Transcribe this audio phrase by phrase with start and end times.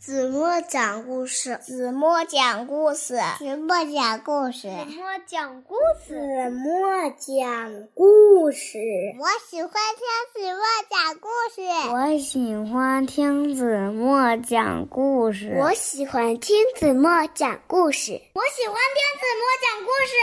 [0.00, 8.78] 子墨讲故事，子墨讲故事，子墨讲故事，子墨讲故事，子墨讲故事。
[9.18, 10.00] 我喜欢听
[10.32, 11.60] 子墨讲故事。
[11.92, 15.54] 我喜欢听子墨讲故事。
[15.60, 18.12] 我喜欢听子墨讲故事。
[18.32, 20.14] 我喜欢听子墨讲故事。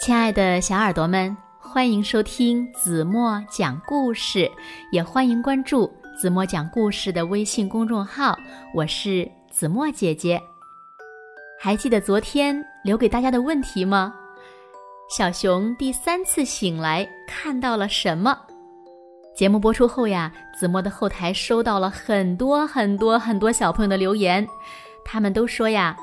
[0.00, 4.48] 亲爱的小耳朵们，欢迎收听子墨讲故事，
[4.92, 5.92] 也欢迎关注。
[6.16, 8.34] 子墨讲故事的微信公众号，
[8.72, 10.40] 我是子墨姐姐。
[11.60, 14.14] 还记得昨天留给大家的问题吗？
[15.10, 18.34] 小熊第三次醒来看到了什么？
[19.36, 24.46] 节目播出后呀，子墨的后台收到了很多很多很多小朋友的留言，
[25.04, 25.94] 他们都说呀，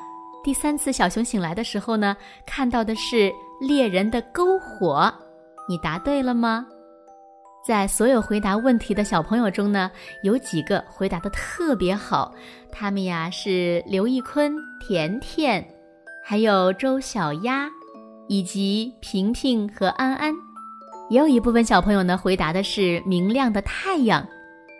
[0.44, 5.12] 第三次小熊醒来的时候呢，看到的是猎人的篝火。
[5.68, 6.64] 你答对了吗？
[7.66, 9.90] 在所有回答问题的小朋友中呢，
[10.22, 12.34] 有几个回答的特别好，
[12.70, 14.54] 他们呀是刘一坤、
[14.86, 15.66] 甜甜，
[16.22, 17.66] 还有周小丫，
[18.28, 20.34] 以及平平和安安。
[21.08, 24.26] 也有一部分小朋友呢回答的是明亮的太阳，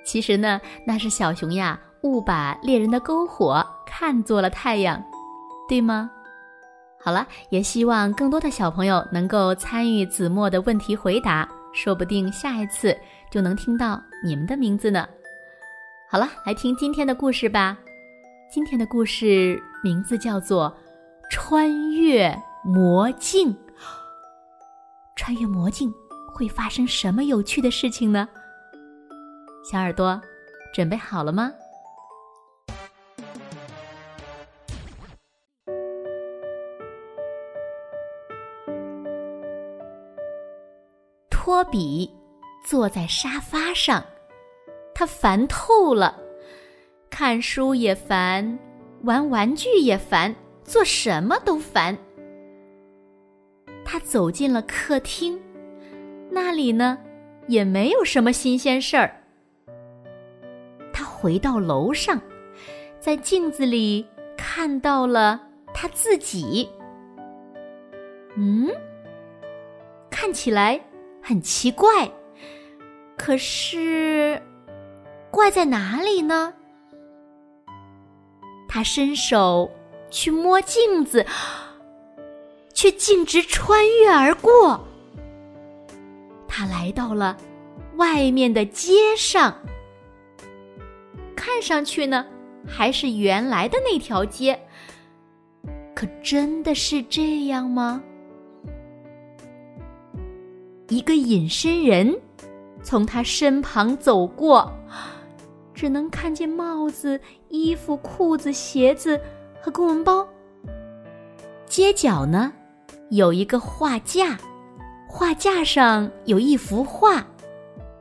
[0.04, 5.02] 其实呢那是小熊呀误把猎人的篝火看作了太阳，
[5.66, 6.10] 对吗？
[7.02, 11.48] 好了，也希望更多的小朋友能够参与子墨的问题回答。
[11.74, 12.96] 说不定下一次
[13.30, 15.06] 就能听到你们的名字呢。
[16.08, 17.76] 好了，来听今天的故事吧。
[18.48, 20.70] 今天的故事名字叫做
[21.30, 23.52] 《穿越魔镜》。
[25.16, 25.92] 穿越魔镜
[26.32, 28.28] 会发生什么有趣的事情呢？
[29.68, 30.20] 小耳朵，
[30.72, 31.50] 准备好了吗？
[41.74, 42.08] 比
[42.64, 44.00] 坐在沙发上，
[44.94, 46.16] 他烦透了，
[47.10, 48.56] 看书也烦，
[49.02, 51.98] 玩玩具也烦，做什么都烦。
[53.84, 55.36] 他走进了客厅，
[56.30, 56.96] 那里呢
[57.48, 59.12] 也没有什么新鲜事儿。
[60.92, 62.20] 他回到楼上，
[63.00, 64.06] 在镜子里
[64.36, 65.40] 看到了
[65.72, 66.70] 他自己。
[68.36, 68.70] 嗯，
[70.08, 70.80] 看起来。
[71.26, 72.12] 很奇怪，
[73.16, 74.42] 可是
[75.30, 76.52] 怪在哪里呢？
[78.68, 79.70] 他伸手
[80.10, 81.24] 去摸镜子，
[82.74, 84.86] 却径直穿越而过。
[86.46, 87.38] 他来到了
[87.96, 89.56] 外面的街上，
[91.34, 92.26] 看上去呢
[92.68, 94.60] 还是原来的那条街，
[95.94, 98.02] 可真的是这样吗？
[100.94, 102.16] 一个隐身人
[102.80, 104.72] 从他身旁走过，
[105.74, 109.20] 只能看见帽子、衣服、裤子、鞋子
[109.60, 110.24] 和公文包。
[111.66, 112.52] 街角呢，
[113.10, 114.38] 有一个画架，
[115.08, 117.26] 画架上有一幅画，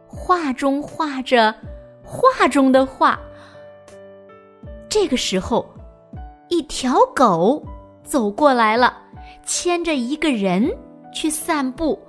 [0.05, 1.55] 画中画着
[2.03, 3.19] 画中的画。
[4.87, 5.67] 这个时候，
[6.47, 7.65] 一条狗
[8.03, 8.95] 走过来了，
[9.43, 10.71] 牵着一个人
[11.11, 11.99] 去散步。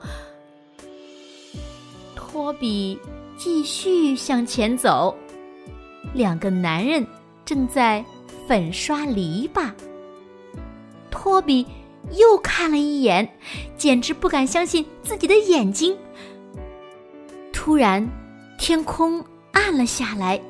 [2.35, 2.99] 托比
[3.37, 5.17] 继续向前走，
[6.15, 7.07] 两个男人
[7.45, 8.05] 正在
[8.49, 9.71] 粉刷篱笆。
[11.13, 11.65] 托比
[12.19, 13.39] 又看了一眼，
[13.77, 15.97] 简直不敢相信自己的眼睛。
[17.53, 18.05] 突然，
[18.59, 20.43] 天空暗了下来，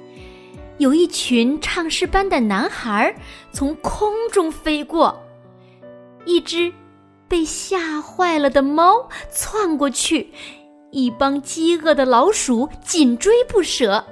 [0.79, 3.15] 有一群唱诗班的男孩
[3.53, 5.15] 从空中飞过，
[6.25, 6.73] 一只
[7.29, 10.31] 被吓坏了的猫窜过去。
[10.95, 14.05] 一帮饥饿的老鼠紧追不舍，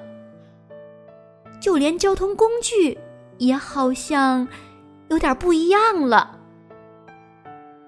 [1.60, 2.98] 就连交通工具
[3.38, 4.48] 也好像
[5.08, 6.36] 有点不一样了。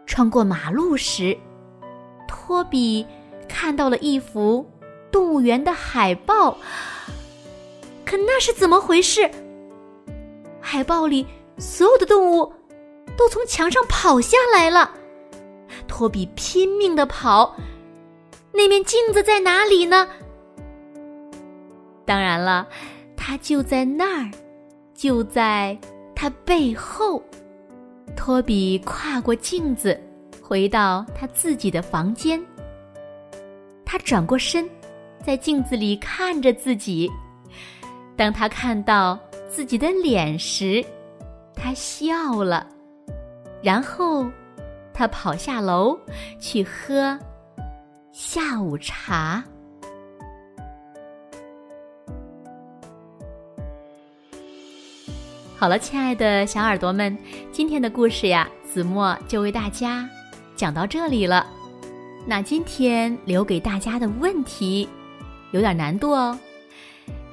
[0.06, 1.37] 穿过马路时，
[2.28, 3.05] 托比
[3.49, 4.65] 看到了一幅
[5.11, 6.56] 动物园的海报，
[8.05, 9.28] 可那是怎么回事？
[10.61, 11.26] 海报里
[11.58, 12.52] 所有的动物
[13.17, 14.88] 都从墙上跑下来了，
[15.88, 17.56] 托比拼命的跑。
[18.56, 20.08] 那面镜子在哪里呢？
[22.04, 22.68] 当然了，
[23.16, 24.30] 它就在那儿，
[24.94, 25.76] 就在
[26.14, 27.20] 他背后。
[28.16, 30.00] 托比跨过镜子，
[30.40, 32.40] 回到他自己的房间。
[33.84, 34.70] 他转过身，
[35.24, 37.10] 在镜子里看着自己。
[38.16, 39.18] 当他看到
[39.48, 40.84] 自己的脸时，
[41.56, 42.68] 他笑了。
[43.60, 44.30] 然后，
[44.92, 45.98] 他跑下楼
[46.38, 47.18] 去喝。
[48.14, 49.43] 下午茶。
[55.56, 57.19] 好了，亲爱的小耳朵们，
[57.50, 60.08] 今天的故事呀，子墨就为大家
[60.55, 61.44] 讲到这里了。
[62.25, 64.88] 那今天留给大家的问题
[65.50, 66.38] 有点难度哦，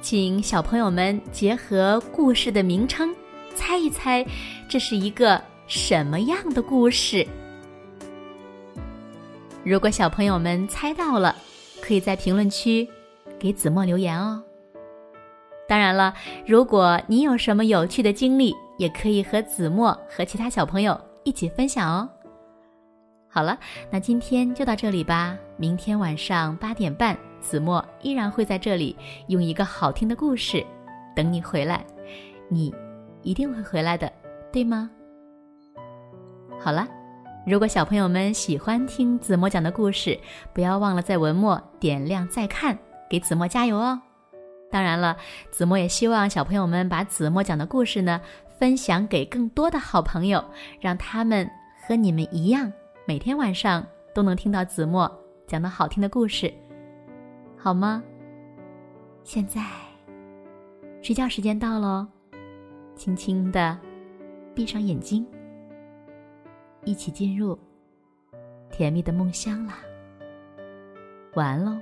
[0.00, 3.14] 请小朋友们结合故事的名称
[3.54, 4.26] 猜一猜，
[4.68, 7.24] 这是一个什么样的故事？
[9.64, 11.34] 如果小朋友们猜到了，
[11.80, 12.88] 可以在评论区
[13.38, 14.42] 给子墨留言哦。
[15.68, 16.12] 当然了，
[16.44, 22.08] 如果你有什么有趣的经历，也可以和子墨和其他小朋友一起分享哦。
[23.28, 23.56] 好了，
[23.90, 25.38] 那今天就到这里吧。
[25.56, 28.96] 明天晚上八点半，子墨依然会在这里
[29.28, 30.64] 用一个好听的故事
[31.14, 31.84] 等你回来。
[32.48, 32.74] 你
[33.22, 34.12] 一定会回来的，
[34.52, 34.90] 对吗？
[36.58, 36.86] 好了，
[37.44, 40.16] 如果小朋友们喜欢听子墨讲的故事，
[40.52, 42.78] 不要忘了在文末点亮再看，
[43.10, 44.00] 给子墨加油哦。
[44.70, 45.16] 当然了，
[45.50, 48.20] 子墨也希望小朋友们把子墨讲的故事呢
[48.58, 50.42] 分享给更多的好朋友，
[50.80, 51.50] 让他们
[51.84, 52.72] 和你们一样。
[53.06, 53.84] 每天晚上
[54.14, 55.10] 都能听到子墨
[55.44, 56.52] 讲的好听的故事，
[57.58, 58.00] 好吗？
[59.24, 59.60] 现在
[61.02, 62.06] 睡觉时间到喽，
[62.94, 63.76] 轻轻的
[64.54, 65.26] 闭上眼睛，
[66.84, 67.58] 一起进入
[68.70, 69.78] 甜蜜的梦乡啦。
[71.34, 71.80] 晚安喽。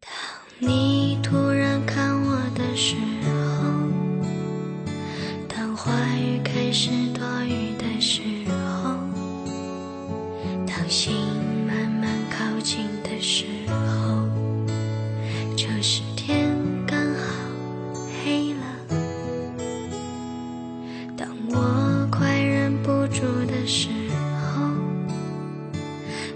[0.00, 0.10] 当
[0.58, 2.64] 你突然看我的。
[2.76, 3.30] 时候，
[5.48, 8.98] 当话语开始多余的时候，
[10.66, 11.14] 当心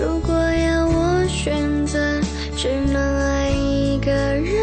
[0.00, 2.18] 如果要我选择
[2.56, 4.59] 只能爱一个人。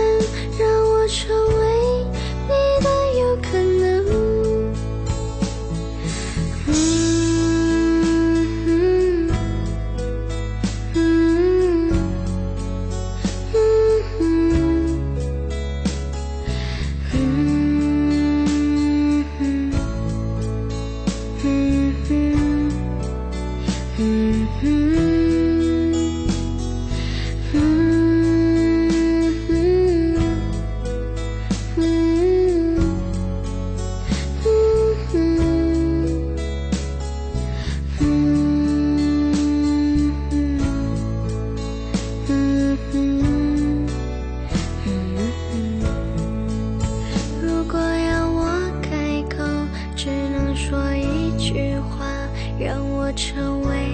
[52.60, 53.87] 让我成为